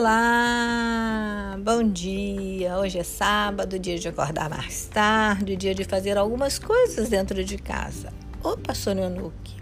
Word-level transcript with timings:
Olá, 0.00 1.58
bom 1.62 1.82
dia. 1.82 2.78
Hoje 2.78 2.98
é 2.98 3.02
sábado, 3.02 3.78
dia 3.78 3.98
de 3.98 4.08
acordar 4.08 4.48
mais 4.48 4.86
tarde, 4.86 5.54
dia 5.54 5.74
de 5.74 5.84
fazer 5.84 6.16
algumas 6.16 6.58
coisas 6.58 7.10
dentro 7.10 7.44
de 7.44 7.58
casa. 7.58 8.10
Opa, 8.42 8.72
Sônia 8.72 9.10
Nuke. 9.10 9.56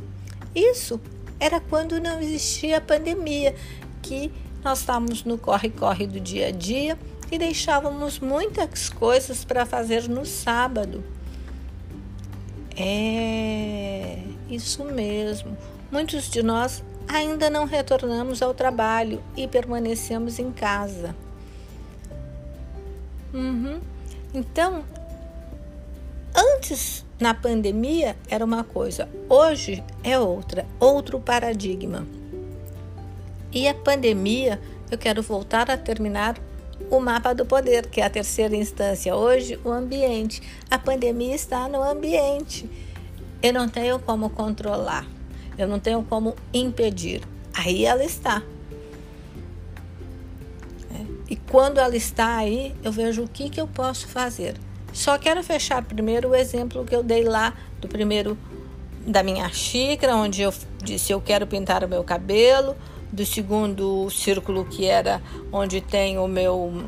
Isso 0.55 1.01
era 1.41 1.59
quando 1.59 2.01
não 2.01 2.21
existia 2.21 2.79
a 2.79 2.81
pandemia, 2.81 3.53
que 4.01 4.31
nós 4.63 4.79
estávamos 4.79 5.25
no 5.25 5.37
corre-corre 5.39 6.07
do 6.07 6.21
dia 6.21 6.47
a 6.47 6.51
dia 6.53 6.97
e 7.33 7.37
deixávamos 7.37 8.21
muitas 8.21 8.89
coisas 8.89 9.45
para 9.45 9.67
fazer 9.67 10.09
no 10.09 10.25
sábado. 10.25 11.03
É, 12.77 14.23
isso 14.49 14.85
mesmo. 14.85 15.59
Muitos 15.91 16.31
de 16.31 16.45
nós 16.45 16.85
ainda 17.09 17.49
não 17.49 17.65
retornamos 17.65 18.43
ao 18.43 18.53
trabalho 18.53 19.23
e 19.37 19.49
permanecemos 19.49 20.39
em 20.39 20.53
casa. 20.53 21.17
Uhum. 23.33 23.81
Então, 24.33 24.85
antes 26.35 27.05
na 27.19 27.35
pandemia 27.35 28.17
era 28.29 28.45
uma 28.45 28.63
coisa, 28.63 29.09
hoje 29.29 29.83
é 30.05 30.19
outra, 30.19 30.67
outro 30.79 31.19
paradigma. 31.19 32.07
E 33.51 33.67
a 33.67 33.75
pandemia, 33.75 34.61
eu 34.91 34.99
quero 34.99 35.23
voltar 35.23 35.71
a 35.71 35.77
terminar 35.77 36.39
o 36.91 37.01
mapa 37.01 37.35
do 37.35 37.47
poder, 37.47 37.87
que 37.87 38.01
é 38.01 38.05
a 38.05 38.11
terceira 38.11 38.55
instância. 38.55 39.17
Hoje, 39.17 39.59
o 39.65 39.71
ambiente. 39.71 40.43
A 40.71 40.79
pandemia 40.79 41.35
está 41.35 41.67
no 41.67 41.83
ambiente. 41.83 42.69
Eu 43.43 43.53
não 43.53 43.69
tenho 43.69 43.99
como 43.99 44.31
controlar. 44.31 45.07
Eu 45.59 45.67
não 45.67 45.81
tenho 45.81 46.03
como 46.05 46.37
impedir. 46.55 47.21
Aí 47.53 47.85
ela 47.85 48.05
está. 48.05 48.43
É. 50.95 51.05
E 51.29 51.37
quando 51.37 51.79
ela 51.79 51.97
está 51.97 52.37
aí, 52.37 52.75
eu 52.83 52.93
vejo 52.93 53.25
o 53.25 53.29
que, 53.29 53.51
que 53.51 53.61
eu 53.61 53.67
posso 53.67 54.07
fazer. 54.07 54.55
Só 54.93 55.19
quero 55.19 55.43
fechar 55.43 55.83
primeiro 55.83 56.31
o 56.31 56.35
exemplo 56.35 56.85
que 56.85 56.95
eu 56.95 57.03
dei 57.03 57.25
lá 57.25 57.53
do 57.81 57.89
primeiro 57.89 58.39
da 59.07 59.23
minha 59.23 59.49
xícara, 59.49 60.15
onde 60.15 60.43
eu 60.43 60.53
disse 60.83 61.13
eu 61.13 61.21
quero 61.21 61.47
pintar 61.47 61.83
o 61.83 61.89
meu 61.89 62.05
cabelo, 62.05 62.77
do 63.13 63.25
segundo 63.25 64.09
círculo 64.11 64.65
que 64.65 64.85
era 64.85 65.23
onde 65.51 65.81
tem 65.81 66.19
o 66.19 66.29
meu 66.29 66.85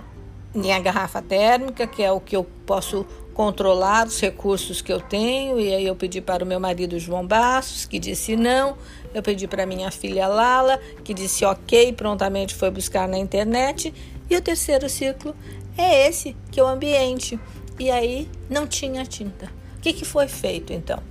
minha 0.55 0.79
garrafa 0.81 1.23
térmica, 1.23 1.87
que 1.87 2.03
é 2.03 2.11
o 2.11 2.21
que 2.21 2.37
eu 2.37 2.45
posso 2.67 3.07
controlar 3.35 4.07
os 4.07 4.21
recursos 4.21 4.83
que 4.83 4.93
eu 4.93 5.01
tenho. 5.01 5.59
E 5.59 5.75
aí 5.75 5.87
eu 5.87 5.97
pedi 5.97 6.21
para 6.21 6.45
o 6.45 6.47
meu 6.47 6.61
marido 6.61 6.99
João 6.99 7.27
Bastos, 7.27 7.85
que 7.85 7.99
disse 7.99 8.37
não. 8.37 8.77
Eu 9.15 9.23
pedi 9.23 9.47
para 9.47 9.67
minha 9.67 9.91
filha 9.91 10.27
Lala, 10.27 10.79
que 11.03 11.15
disse 11.15 11.45
ok, 11.45 11.93
prontamente 11.93 12.55
foi 12.55 12.71
buscar 12.71 13.09
na 13.09 13.19
internet. 13.19 13.93
E 14.29 14.37
o 14.37 14.41
terceiro 14.41 14.89
ciclo 14.89 15.35
é 15.77 16.07
esse, 16.09 16.37
que 16.51 16.61
é 16.61 16.63
o 16.63 16.67
ambiente. 16.67 17.39
E 17.79 17.91
aí 17.91 18.29
não 18.49 18.67
tinha 18.67 19.05
tinta. 19.05 19.47
O 19.79 19.81
que, 19.81 19.93
que 19.93 20.05
foi 20.05 20.29
feito 20.29 20.73
então? 20.73 21.03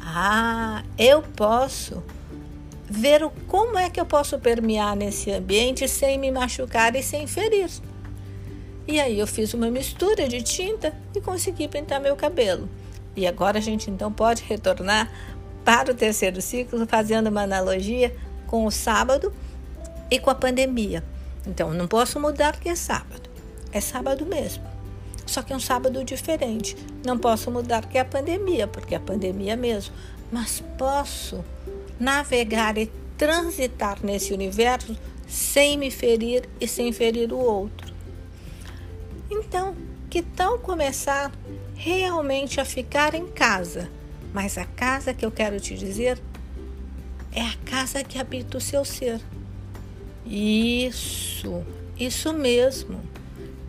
Ah, 0.00 0.82
eu 0.96 1.20
posso 1.22 2.02
ver 2.88 3.22
o, 3.22 3.30
como 3.46 3.76
é 3.76 3.90
que 3.90 4.00
eu 4.00 4.06
posso 4.06 4.38
permear 4.38 4.96
nesse 4.96 5.30
ambiente 5.30 5.86
sem 5.88 6.16
me 6.18 6.30
machucar 6.30 6.94
e 6.96 7.02
sem 7.02 7.26
ferir. 7.26 7.68
E 8.86 9.00
aí 9.00 9.18
eu 9.18 9.26
fiz 9.26 9.52
uma 9.52 9.70
mistura 9.70 10.28
de 10.28 10.42
tinta 10.42 10.94
e 11.14 11.20
consegui 11.20 11.66
pintar 11.66 12.00
meu 12.00 12.14
cabelo. 12.14 12.68
E 13.16 13.26
agora 13.26 13.58
a 13.58 13.62
gente 13.62 13.90
então 13.90 14.12
pode 14.12 14.42
retornar 14.44 15.10
para 15.64 15.90
o 15.90 15.94
terceiro 15.94 16.40
ciclo, 16.40 16.86
fazendo 16.86 17.28
uma 17.28 17.42
analogia 17.42 18.14
com 18.46 18.64
o 18.64 18.70
sábado 18.70 19.32
e 20.10 20.18
com 20.18 20.30
a 20.30 20.34
pandemia. 20.34 21.02
Então, 21.46 21.72
não 21.72 21.88
posso 21.88 22.20
mudar 22.20 22.52
porque 22.52 22.68
é 22.68 22.76
sábado. 22.76 23.28
É 23.72 23.80
sábado 23.80 24.24
mesmo. 24.24 24.62
Só 25.26 25.42
que 25.42 25.52
é 25.52 25.56
um 25.56 25.60
sábado 25.60 26.04
diferente. 26.04 26.76
Não 27.04 27.18
posso 27.18 27.50
mudar 27.50 27.82
porque 27.82 27.98
é 27.98 28.02
a 28.02 28.04
pandemia, 28.04 28.68
porque 28.68 28.94
é 28.94 28.98
a 28.98 29.00
pandemia 29.00 29.56
mesmo. 29.56 29.92
Mas 30.30 30.62
posso 30.78 31.44
navegar 31.98 32.78
e 32.78 32.86
transitar 33.18 33.98
nesse 34.04 34.32
universo 34.32 34.96
sem 35.26 35.76
me 35.76 35.90
ferir 35.90 36.48
e 36.60 36.68
sem 36.68 36.92
ferir 36.92 37.32
o 37.32 37.38
outro. 37.38 37.85
Então, 39.30 39.76
que 40.08 40.22
tal 40.22 40.58
começar 40.58 41.32
realmente 41.74 42.60
a 42.60 42.64
ficar 42.64 43.14
em 43.14 43.26
casa? 43.26 43.90
Mas 44.32 44.56
a 44.58 44.64
casa 44.64 45.14
que 45.14 45.24
eu 45.24 45.30
quero 45.30 45.58
te 45.58 45.74
dizer 45.74 46.20
é 47.32 47.42
a 47.42 47.54
casa 47.64 48.04
que 48.04 48.18
habita 48.18 48.58
o 48.58 48.60
seu 48.60 48.84
ser. 48.84 49.20
Isso, 50.24 51.64
isso 51.98 52.32
mesmo. 52.32 53.00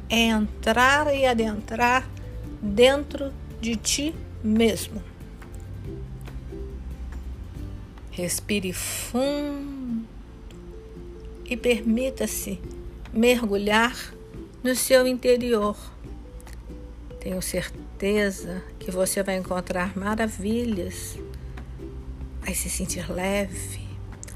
É 0.09 0.27
entrar 0.27 1.13
e 1.13 1.25
adentrar 1.25 2.09
dentro 2.61 3.33
de 3.59 3.75
ti 3.75 4.15
mesmo. 4.43 5.03
Respire 8.11 8.73
fundo 8.73 10.07
e 11.45 11.55
permita-se 11.55 12.59
mergulhar 13.13 14.16
no 14.67 14.75
seu 14.75 15.07
interior. 15.07 15.77
Tenho 17.21 17.41
certeza 17.41 18.61
que 18.77 18.91
você 18.91 19.23
vai 19.23 19.37
encontrar 19.37 19.97
maravilhas, 19.97 21.17
vai 22.41 22.53
se 22.53 22.69
sentir 22.69 23.09
leve, 23.09 23.87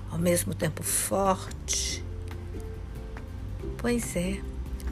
ao 0.09 0.17
mesmo 0.17 0.55
tempo 0.55 0.83
forte. 0.83 2.01
Pois 3.77 4.15
é, 4.15 4.39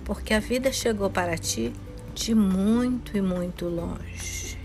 porque 0.04 0.34
a 0.34 0.42
vida 0.42 0.74
chegou 0.74 1.10
para 1.10 1.38
ti 1.38 1.72
de 2.14 2.36
muito 2.36 3.16
e 3.16 3.22
muito 3.22 3.70
longe 3.70 4.60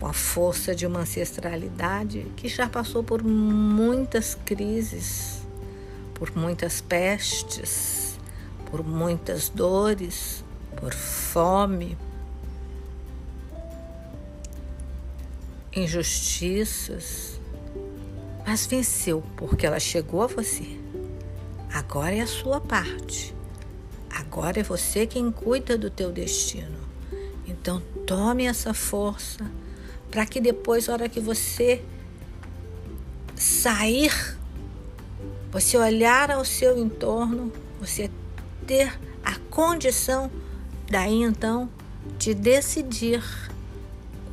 com 0.00 0.06
a 0.06 0.14
força 0.14 0.74
de 0.74 0.86
uma 0.86 1.00
ancestralidade 1.00 2.26
que 2.36 2.48
já 2.48 2.68
passou 2.68 3.04
por 3.04 3.22
muitas 3.22 4.34
crises, 4.34 5.42
por 6.14 6.34
muitas 6.34 6.80
pestes, 6.80 8.11
por 8.72 8.82
muitas 8.82 9.50
dores, 9.50 10.42
por 10.74 10.94
fome, 10.94 11.98
injustiças, 15.76 17.38
mas 18.46 18.64
venceu 18.64 19.22
porque 19.36 19.66
ela 19.66 19.78
chegou 19.78 20.22
a 20.22 20.26
você. 20.26 20.80
Agora 21.70 22.14
é 22.14 22.22
a 22.22 22.26
sua 22.26 22.62
parte. 22.62 23.34
Agora 24.08 24.60
é 24.60 24.62
você 24.62 25.06
quem 25.06 25.30
cuida 25.30 25.76
do 25.76 25.90
teu 25.90 26.10
destino. 26.10 26.78
Então 27.46 27.82
tome 28.06 28.46
essa 28.46 28.72
força 28.72 29.50
para 30.10 30.24
que 30.24 30.40
depois, 30.40 30.86
na 30.86 30.94
hora 30.94 31.08
que 31.10 31.20
você 31.20 31.84
sair, 33.36 34.34
você 35.50 35.76
olhar 35.76 36.30
ao 36.30 36.42
seu 36.42 36.78
entorno, 36.78 37.52
você 37.78 38.10
ter 38.72 38.98
a 39.22 39.34
condição 39.50 40.30
daí 40.90 41.22
então 41.22 41.68
de 42.18 42.32
decidir 42.32 43.22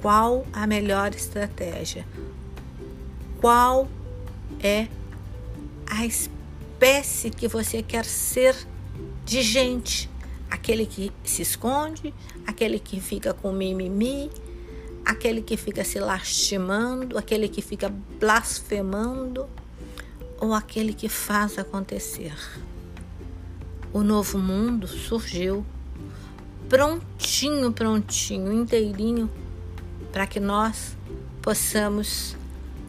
qual 0.01 0.47
a 0.53 0.65
melhor 0.65 1.13
estratégia, 1.13 2.07
qual 3.41 3.85
é 4.61 4.87
a 5.85 6.05
espécie 6.05 7.29
que 7.29 7.49
você 7.49 7.83
quer 7.83 8.05
ser 8.05 8.55
de 9.25 9.41
gente, 9.41 10.09
aquele 10.49 10.85
que 10.85 11.11
se 11.25 11.41
esconde, 11.41 12.13
aquele 12.47 12.79
que 12.79 13.01
fica 13.01 13.33
com 13.33 13.51
mimimi, 13.51 14.31
aquele 15.03 15.41
que 15.41 15.57
fica 15.57 15.83
se 15.83 15.99
lastimando, 15.99 17.17
aquele 17.17 17.49
que 17.49 17.61
fica 17.61 17.93
blasfemando 18.17 19.49
ou 20.39 20.53
aquele 20.53 20.93
que 20.93 21.09
faz 21.09 21.59
acontecer. 21.59 22.33
O 23.91 24.03
novo 24.03 24.37
mundo 24.37 24.87
surgiu 24.87 25.65
prontinho, 26.67 27.71
prontinho, 27.73 28.53
inteirinho 28.53 29.29
para 30.11 30.27
que 30.27 30.39
nós 30.39 30.95
possamos 31.41 32.35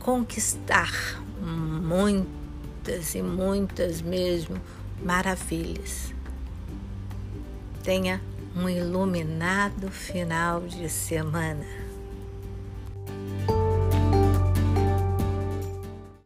conquistar 0.00 0.92
muitas 1.40 3.14
e 3.14 3.22
muitas 3.22 4.02
mesmo 4.02 4.60
maravilhas. 5.02 6.14
Tenha 7.82 8.20
um 8.54 8.68
iluminado 8.68 9.90
final 9.90 10.60
de 10.60 10.88
semana. 10.88 11.89